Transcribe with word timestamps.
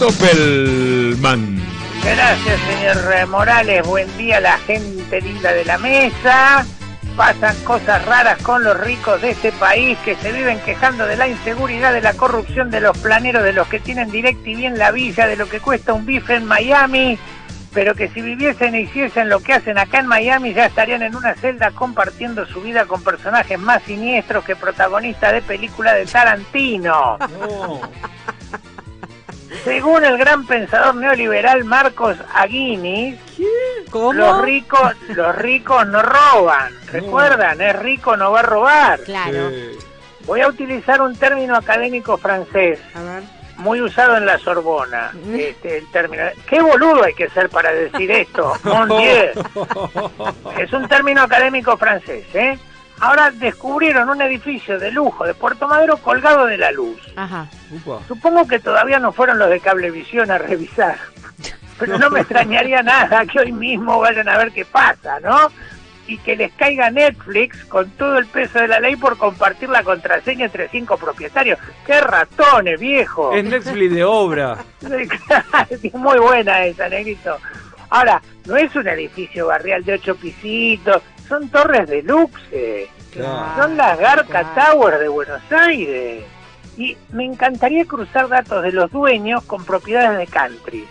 Stoppelman. 0.00 1.60
Gracias, 2.02 2.60
señor 2.60 3.28
Morales. 3.28 3.86
Buen 3.86 4.16
día 4.16 4.38
a 4.38 4.40
la 4.40 4.58
gente 4.60 5.20
linda 5.20 5.52
de 5.52 5.66
la 5.66 5.76
mesa. 5.76 6.64
Pasan 7.18 7.54
cosas 7.64 8.02
raras 8.06 8.42
con 8.42 8.64
los 8.64 8.80
ricos 8.80 9.20
de 9.20 9.32
este 9.32 9.52
país 9.52 9.98
que 10.02 10.16
se 10.16 10.32
viven 10.32 10.58
quejando 10.60 11.04
de 11.04 11.18
la 11.18 11.28
inseguridad, 11.28 11.92
de 11.92 12.00
la 12.00 12.14
corrupción 12.14 12.70
de 12.70 12.80
los 12.80 12.96
planeros, 12.96 13.44
de 13.44 13.52
los 13.52 13.68
que 13.68 13.78
tienen 13.78 14.10
directo 14.10 14.48
y 14.48 14.54
bien 14.54 14.78
la 14.78 14.90
villa, 14.90 15.26
de 15.26 15.36
lo 15.36 15.46
que 15.50 15.60
cuesta 15.60 15.92
un 15.92 16.06
bife 16.06 16.36
en 16.36 16.46
Miami, 16.46 17.18
pero 17.74 17.94
que 17.94 18.08
si 18.08 18.22
viviesen 18.22 18.74
e 18.74 18.80
hiciesen 18.80 19.28
lo 19.28 19.40
que 19.40 19.52
hacen 19.52 19.76
acá 19.76 20.00
en 20.00 20.06
Miami 20.06 20.54
ya 20.54 20.64
estarían 20.64 21.02
en 21.02 21.14
una 21.14 21.34
celda 21.34 21.72
compartiendo 21.72 22.46
su 22.46 22.62
vida 22.62 22.86
con 22.86 23.04
personajes 23.04 23.58
más 23.58 23.82
siniestros 23.82 24.46
que 24.46 24.56
protagonistas 24.56 25.34
de 25.34 25.42
películas 25.42 25.96
de 25.96 26.06
Tarantino. 26.06 27.18
Según 29.64 30.04
el 30.04 30.16
gran 30.18 30.46
pensador 30.46 30.94
neoliberal 30.94 31.64
Marcos 31.64 32.16
Aguinis, 32.34 33.18
¿Cómo? 33.90 34.12
los 34.12 34.40
ricos, 34.42 34.94
los 35.08 35.34
ricos 35.36 35.86
no 35.88 36.00
roban. 36.02 36.72
¿Recuerdan? 36.90 37.60
Es 37.60 37.76
rico, 37.78 38.16
no 38.16 38.32
va 38.32 38.40
a 38.40 38.44
robar. 38.44 39.00
Claro. 39.00 39.50
Voy 40.26 40.40
a 40.40 40.48
utilizar 40.48 41.00
un 41.02 41.14
término 41.16 41.56
académico 41.56 42.16
francés, 42.16 42.78
A 42.94 43.02
ver. 43.02 43.22
muy 43.56 43.80
usado 43.80 44.16
en 44.16 44.26
la 44.26 44.38
Sorbona. 44.38 45.12
Este, 45.32 45.78
el 45.78 45.90
término. 45.90 46.22
¿Qué 46.48 46.60
boludo 46.62 47.04
hay 47.04 47.14
que 47.14 47.28
ser 47.30 47.48
para 47.50 47.72
decir 47.72 48.10
esto? 48.10 48.54
Mon 48.64 48.88
Dieu. 48.88 49.30
Es 50.58 50.72
un 50.72 50.88
término 50.88 51.22
académico 51.22 51.76
francés, 51.76 52.24
¿eh? 52.34 52.58
Ahora 53.00 53.30
descubrieron 53.30 54.10
un 54.10 54.20
edificio 54.20 54.78
de 54.78 54.92
lujo 54.92 55.24
de 55.24 55.32
Puerto 55.32 55.66
Madero 55.66 55.96
colgado 55.96 56.46
de 56.46 56.58
la 56.58 56.70
luz. 56.70 57.00
Ajá. 57.16 57.48
upa. 57.70 58.00
Supongo 58.06 58.46
que 58.46 58.58
todavía 58.58 58.98
no 58.98 59.10
fueron 59.10 59.38
los 59.38 59.48
de 59.48 59.58
Cablevisión 59.60 60.30
a 60.30 60.36
revisar. 60.36 60.98
Pero 61.78 61.98
no 61.98 62.10
me 62.10 62.20
extrañaría 62.20 62.82
nada 62.82 63.24
que 63.24 63.40
hoy 63.40 63.52
mismo 63.52 63.98
vayan 64.00 64.28
a 64.28 64.36
ver 64.36 64.52
qué 64.52 64.66
pasa, 64.66 65.18
¿no? 65.20 65.50
Y 66.06 66.18
que 66.18 66.36
les 66.36 66.52
caiga 66.52 66.90
Netflix 66.90 67.64
con 67.64 67.88
todo 67.92 68.18
el 68.18 68.26
peso 68.26 68.58
de 68.58 68.68
la 68.68 68.80
ley 68.80 68.96
por 68.96 69.16
compartir 69.16 69.70
la 69.70 69.82
contraseña 69.82 70.44
entre 70.44 70.68
cinco 70.68 70.98
propietarios. 70.98 71.58
¡Qué 71.86 72.00
ratones, 72.02 72.78
viejo! 72.78 73.32
Es 73.32 73.44
Netflix 73.44 73.94
de 73.94 74.04
obra. 74.04 74.58
Es 75.70 75.94
muy 75.94 76.18
buena 76.18 76.64
esa, 76.66 76.88
negrito. 76.88 77.38
Ahora, 77.88 78.20
no 78.46 78.56
es 78.56 78.74
un 78.76 78.86
edificio 78.88 79.46
barrial 79.46 79.84
de 79.84 79.94
ocho 79.94 80.16
pisitos, 80.16 81.02
son 81.30 81.48
torres 81.48 81.88
de 81.88 82.02
luxe. 82.02 82.89
Claro. 83.12 83.62
Son 83.62 83.76
las 83.76 83.98
Garca 83.98 84.52
Claro. 84.52 84.72
Tower 84.72 84.98
de 84.98 85.08
Buenos 85.08 85.40
Aires. 85.50 86.24
Y 86.76 86.96
me 87.12 87.24
encantaría 87.24 87.84
cruzar 87.84 88.28
datos 88.28 88.62
de 88.62 88.72
los 88.72 88.90
dueños 88.90 89.44
con 89.44 89.64
propiedades 89.64 90.18
de 90.18 90.26
country. 90.26 90.86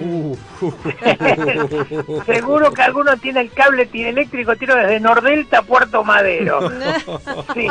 Uh, 0.00 0.36
Seguro 2.26 2.72
que 2.72 2.82
alguno 2.82 3.16
tiene 3.16 3.42
el 3.42 3.52
cable 3.52 3.86
tiro 3.86 4.08
eléctrico 4.08 4.56
tiro 4.56 4.74
desde 4.74 4.98
Nordelta 4.98 5.58
a 5.58 5.62
Puerto 5.62 6.02
Madero. 6.04 6.60
Sí. 7.54 7.68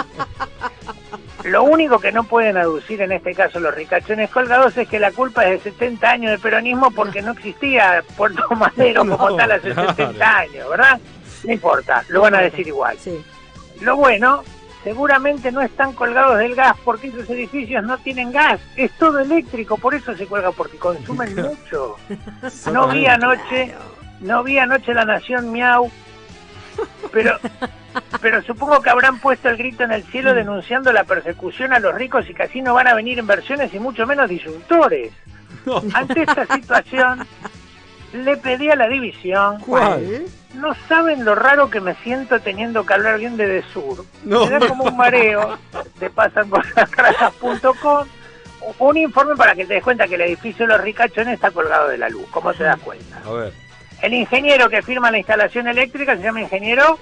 Lo 1.44 1.64
único 1.64 2.00
que 2.00 2.14
no 2.14 2.24
pueden 2.24 2.56
aducir 2.56 3.02
en 3.02 3.12
este 3.12 3.34
caso 3.36 3.60
los 3.60 3.76
ricachones 3.76 4.30
colgados 4.30 4.78
es 4.78 4.88
que 4.88 4.98
la 5.00 5.12
culpa 5.12 5.44
es 5.46 5.62
de 5.64 5.72
70 5.72 6.10
años 6.10 6.32
de 6.32 6.38
peronismo 6.40 6.90
porque 6.92 7.22
no 7.22 7.34
existía 7.34 8.02
Puerto 8.16 8.44
Madero 8.56 9.02
como 9.06 9.30
No, 9.32 9.36
tal 9.36 9.52
hace 9.52 9.72
claro. 9.74 9.90
70 9.94 10.38
años, 10.38 10.70
¿verdad? 10.70 11.00
No 11.44 11.52
importa, 11.54 12.06
lo 12.08 12.22
van 12.22 12.36
a 12.36 12.42
decir 12.42 12.66
igual. 12.68 12.98
Sí. 12.98 13.22
Lo 13.84 13.98
bueno, 13.98 14.44
seguramente 14.84 15.52
no 15.52 15.62
están 15.62 15.94
colgados 15.94 16.38
del 16.40 16.56
gas 16.56 16.76
porque 16.86 17.08
esos 17.08 17.30
edificios 17.30 17.84
no 17.84 17.98
tienen 17.98 18.32
gas, 18.32 18.62
es 18.78 18.92
todo 18.94 19.20
eléctrico, 19.20 19.78
por 19.78 19.94
eso 19.94 20.16
se 20.16 20.26
cuelga, 20.26 20.52
porque 20.52 20.78
consumen 20.78 21.36
mucho. 21.36 21.98
No 22.72 22.88
vi 22.88 23.06
anoche, 23.06 23.74
no 24.22 24.44
vi 24.44 24.58
anoche 24.58 24.94
La 24.94 25.04
Nación 25.04 25.52
Miau, 25.52 25.92
pero, 27.12 27.38
pero 28.22 28.42
supongo 28.44 28.82
que 28.82 28.90
habrán 28.90 29.20
puesto 29.20 29.50
el 29.50 29.58
grito 29.58 29.84
en 29.84 29.92
el 29.92 30.04
cielo 30.04 30.34
denunciando 30.34 30.92
la 30.94 31.04
persecución 31.04 31.74
a 31.74 31.80
los 31.80 31.94
ricos 31.94 32.30
y 32.30 32.34
que 32.34 32.44
así 32.44 32.62
no 32.62 32.74
van 32.74 32.88
a 32.88 32.94
venir 32.94 33.18
inversiones 33.18 33.74
y 33.74 33.80
mucho 33.80 34.08
menos 34.08 34.30
disyuntores. 34.30 35.12
Ante 35.94 36.22
esta 36.24 36.46
situación, 36.46 37.28
le 38.14 38.38
pedí 38.38 38.70
a 38.70 38.76
la 38.76 38.88
división 38.88 39.60
¿Cuál? 39.62 40.26
no 40.54 40.74
saben 40.88 41.26
lo 41.26 41.34
raro 41.36 41.70
que 41.70 41.82
me 41.82 41.96
siento 41.96 42.40
teniendo 42.40 42.86
que 42.86 42.94
hablar 42.94 43.18
bien 43.20 43.36
de 43.38 43.48
Desur. 43.48 44.06
No. 44.24 44.46
Me 44.46 44.52
da 44.60 44.68
como 44.68 44.84
un 44.86 44.96
mareo. 44.96 45.58
Te 46.00 46.10
pasan 46.12 46.50
cosas 46.50 46.90
Un 48.78 48.98
informe 48.98 49.36
para 49.36 49.56
que 49.56 49.66
te 49.66 49.74
des 49.76 49.84
cuenta 49.84 50.08
que 50.08 50.16
el 50.16 50.22
edificio 50.22 50.66
de 50.68 50.74
los 50.74 50.82
ricachones 50.82 51.34
está 51.34 51.50
colgado 51.52 51.88
de 51.90 51.98
la 51.98 52.08
luz. 52.10 52.26
¿Cómo 52.32 52.54
te 52.54 52.64
das 52.64 52.80
cuenta? 52.80 53.20
A 53.26 53.32
ver. 53.32 53.54
El 54.02 54.14
ingeniero 54.14 54.70
que 54.70 54.82
firma 54.84 55.10
la 55.12 55.18
instalación 55.18 55.68
eléctrica 55.68 56.16
se 56.16 56.22
llama 56.24 56.42
ingeniero 56.42 57.00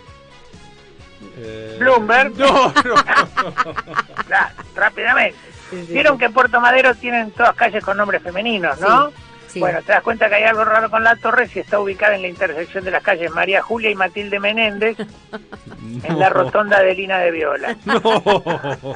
eh, 1.38 1.76
Bloomberg. 1.80 2.32
No, 2.38 2.74
no. 2.86 2.96
Ra- 4.30 4.54
rápidamente. 4.76 5.38
Sí, 5.70 5.86
sí, 5.88 5.94
Vieron 5.94 6.18
que 6.18 6.26
en 6.26 6.34
Puerto 6.34 6.60
Madero 6.62 6.94
tienen 6.96 7.32
todas 7.32 7.56
calles 7.56 7.84
con 7.84 7.98
nombres 7.98 8.22
femeninos, 8.22 8.80
¿no? 8.80 9.10
Sí. 9.10 9.16
Bueno, 9.60 9.82
te 9.82 9.92
das 9.92 10.02
cuenta 10.04 10.30
que 10.30 10.36
hay 10.36 10.44
algo 10.44 10.64
raro 10.64 10.90
con 10.90 11.04
la 11.04 11.16
torre 11.16 11.48
si 11.48 11.60
está 11.60 11.80
ubicada 11.80 12.16
en 12.16 12.22
la 12.22 12.28
intersección 12.28 12.84
de 12.84 12.92
las 12.92 13.04
calles 13.04 13.32
María 13.32 13.62
Julia 13.62 13.90
y 13.92 13.96
Matilde 13.96 14.40
Menéndez, 14.40 14.98
en 16.04 16.20
la 16.20 16.30
rotonda 16.30 16.82
de 16.82 16.96
Lina 16.96 17.20
de 17.20 17.32
Viola. 17.32 17.76
No. 17.86 18.96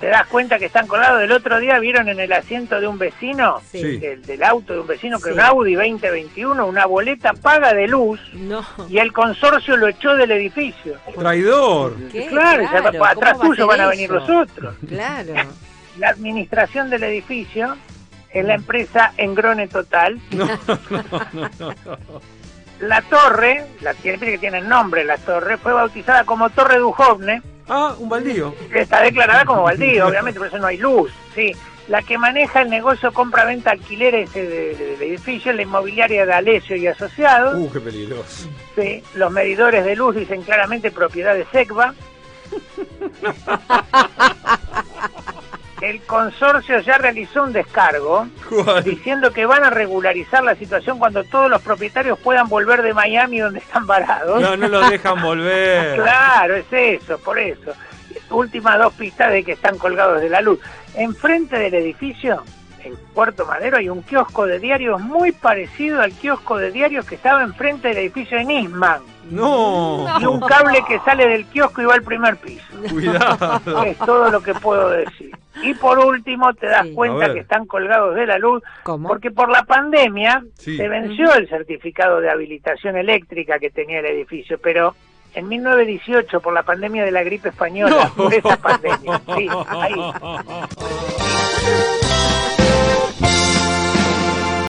Te 0.00 0.08
das 0.08 0.26
cuenta 0.26 0.58
que 0.58 0.66
están 0.66 0.86
colgados. 0.86 1.22
El 1.22 1.32
otro 1.32 1.58
día 1.58 1.78
vieron 1.78 2.10
en 2.10 2.20
el 2.20 2.30
asiento 2.30 2.78
de 2.82 2.86
un 2.86 2.98
vecino, 2.98 3.62
Sí. 3.72 3.96
del, 3.96 4.20
del 4.26 4.42
auto 4.42 4.74
de 4.74 4.80
un 4.80 4.86
vecino, 4.86 5.16
que 5.18 5.30
Sí. 5.30 5.34
un 5.34 5.40
Audi 5.40 5.74
2021, 5.74 6.66
una 6.66 6.84
boleta 6.84 7.32
paga 7.32 7.72
de 7.72 7.88
luz 7.88 8.20
No. 8.34 8.62
y 8.90 8.98
el 8.98 9.14
consorcio 9.14 9.74
lo 9.78 9.88
echó 9.88 10.14
del 10.14 10.32
edificio. 10.32 10.98
Traidor. 11.18 11.96
¿Qué? 12.12 12.26
Claro, 12.26 12.64
¿cómo 12.92 13.06
atrás 13.06 13.38
tuyo 13.40 13.66
van 13.66 13.80
a 13.80 13.86
venir 13.86 14.04
eso? 14.04 14.14
los 14.16 14.28
otros. 14.28 14.74
Claro. 14.86 15.32
La 15.96 16.10
administración 16.10 16.90
del 16.90 17.02
edificio 17.04 17.74
es 18.40 18.44
la 18.44 18.54
empresa 18.54 19.12
Engrone 19.16 19.68
Total. 19.68 20.18
La 22.80 23.00
torre, 23.02 23.64
la 23.80 23.94
tiene 23.94 24.18
que 24.18 24.36
tiene 24.36 24.58
el 24.58 24.68
nombre 24.68 25.02
la 25.02 25.16
torre, 25.16 25.56
fue 25.56 25.72
bautizada 25.72 26.24
como 26.24 26.50
Torre 26.50 26.76
Dujovne, 26.76 27.40
Ah, 27.68 27.94
un 27.98 28.08
baldío. 28.10 28.54
está 28.74 29.00
declarada 29.02 29.46
como 29.46 29.62
baldío, 29.62 30.06
obviamente, 30.06 30.38
por 30.38 30.48
eso 30.48 30.58
no 30.58 30.66
hay 30.66 30.76
luz, 30.76 31.10
sí. 31.34 31.52
La 31.88 32.02
que 32.02 32.18
maneja 32.18 32.60
el 32.60 32.68
negocio 32.68 33.12
compra-venta 33.14 33.70
alquileres 33.70 34.30
de- 34.34 34.46
de- 34.46 34.74
del 34.74 35.02
edificio 35.02 35.52
la 35.54 35.62
inmobiliaria 35.62 36.26
de 36.26 36.32
Alesio 36.34 36.76
y 36.76 36.86
Asociados. 36.86 37.54
Uh, 37.56 37.70
qué 37.72 37.80
peligroso. 37.80 38.48
Sí, 38.74 39.02
los 39.14 39.32
medidores 39.32 39.82
de 39.84 39.96
luz 39.96 40.14
dicen 40.14 40.42
claramente 40.42 40.90
propiedad 40.90 41.34
de 41.34 41.46
SECBA. 41.46 41.94
El 45.86 46.02
consorcio 46.02 46.80
ya 46.80 46.98
realizó 46.98 47.44
un 47.44 47.52
descargo 47.52 48.26
¿Cuál? 48.48 48.82
diciendo 48.82 49.32
que 49.32 49.46
van 49.46 49.62
a 49.62 49.70
regularizar 49.70 50.42
la 50.42 50.56
situación 50.56 50.98
cuando 50.98 51.22
todos 51.22 51.48
los 51.48 51.62
propietarios 51.62 52.18
puedan 52.18 52.48
volver 52.48 52.82
de 52.82 52.92
Miami 52.92 53.38
donde 53.38 53.60
están 53.60 53.86
varados. 53.86 54.40
No, 54.40 54.56
no 54.56 54.66
lo 54.66 54.88
dejan 54.90 55.22
volver. 55.22 55.96
Claro, 56.06 56.56
es 56.56 56.66
eso, 56.70 57.18
por 57.18 57.38
eso. 57.38 57.72
Últimas 58.30 58.78
dos 58.78 58.92
pistas 58.94 59.30
de 59.30 59.44
que 59.44 59.52
están 59.52 59.78
colgados 59.78 60.20
de 60.20 60.28
la 60.28 60.40
luz. 60.40 60.58
Enfrente 60.94 61.56
del 61.56 61.74
edificio, 61.74 62.42
en 62.82 62.96
Puerto 63.14 63.46
Madero, 63.46 63.76
hay 63.76 63.88
un 63.88 64.02
kiosco 64.02 64.46
de 64.46 64.58
diarios 64.58 65.00
muy 65.00 65.32
parecido 65.32 66.00
al 66.00 66.12
kiosco 66.12 66.56
de 66.56 66.72
diarios 66.72 67.04
que 67.04 67.14
estaba 67.14 67.42
enfrente 67.42 67.88
del 67.88 67.98
edificio 67.98 68.38
de 68.38 68.44
Nisman. 68.44 69.02
No. 69.30 70.06
Y 70.20 70.24
un 70.24 70.40
cable 70.40 70.84
que 70.86 70.98
sale 71.00 71.26
del 71.26 71.46
kiosco 71.46 71.82
y 71.82 71.84
va 71.84 71.94
al 71.94 72.02
primer 72.02 72.36
piso. 72.36 72.64
Cuidado. 72.90 73.84
Es 73.84 73.98
todo 73.98 74.30
lo 74.30 74.40
que 74.40 74.54
puedo 74.54 74.90
decir. 74.90 75.35
Y 75.62 75.74
por 75.74 75.98
último, 75.98 76.52
te 76.54 76.66
das 76.66 76.86
Sí. 76.86 76.94
Cuenta 76.94 77.32
que 77.32 77.40
están 77.40 77.66
colgados 77.66 78.14
de 78.14 78.26
la 78.26 78.38
luz 78.38 78.62
¿Cómo? 78.82 79.08
porque 79.08 79.30
por 79.30 79.48
la 79.50 79.62
pandemia 79.64 80.42
Sí. 80.58 80.76
se 80.76 80.88
venció 80.88 81.34
el 81.34 81.48
certificado 81.48 82.20
de 82.20 82.30
habilitación 82.30 82.96
eléctrica 82.96 83.58
que 83.58 83.70
tenía 83.70 84.00
el 84.00 84.06
edificio, 84.06 84.58
pero 84.62 84.94
en 85.34 85.48
1918 85.48 86.40
por 86.40 86.54
la 86.54 86.62
pandemia 86.62 87.04
de 87.04 87.10
la 87.12 87.22
gripe 87.22 87.50
española, 87.50 88.10
No. 88.16 88.24
por 88.24 88.34
esa 88.34 88.56
pandemia, 88.56 89.20
sí, 89.36 89.48
ahí. 89.68 89.94